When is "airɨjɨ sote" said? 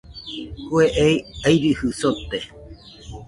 1.47-2.39